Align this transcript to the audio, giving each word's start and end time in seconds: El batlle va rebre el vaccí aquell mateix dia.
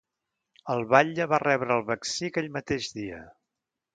El 0.75 0.79
batlle 0.93 1.27
va 1.33 1.39
rebre 1.43 1.77
el 1.81 1.85
vaccí 1.91 2.31
aquell 2.31 2.51
mateix 2.57 2.91
dia. 3.01 3.23